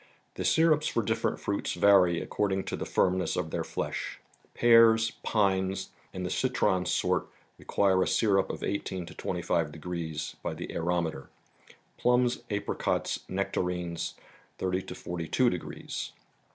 The 0.33 0.43
syrups 0.43 0.87
for 0.87 1.03
different 1.03 1.39
fruits 1.39 1.73
vary 1.73 2.19
according 2.19 2.63
to 2.63 2.75
the 2.75 2.87
firmness 2.87 3.35
of 3.35 3.51
their 3.51 3.63
flesh—pears, 3.63 5.11
pines 5.21 5.89
and 6.11 6.25
the 6.25 6.31
citron 6.31 6.87
sort 6.87 7.27
require 7.59 8.01
a 8.01 8.07
syrup 8.07 8.49
of 8.49 8.63
eighteen 8.63 9.05
to 9.05 9.13
twenty 9.13 9.43
five 9.43 9.71
degrees 9.71 10.37
by 10.41 10.55
the 10.55 10.71
aerometer; 10.73 11.27
plums, 11.99 12.39
apricots, 12.49 13.19
nectarines, 13.29 14.15
thirty 14.57 14.81
to 14.81 14.95
forty 14.95 15.27
two 15.27 15.51
degrees. 15.51 16.13